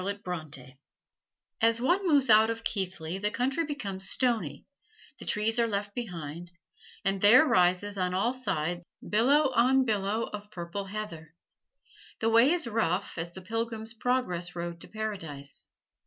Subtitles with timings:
[1.61, 4.65] As one moves out of Keighley the country becomes stony;
[5.19, 6.51] the trees are left behind,
[7.05, 11.35] and there rises on all sides billow on billow of purple heather.
[12.17, 15.69] The way is rough as the Pilgrim's Progress road to Paradise.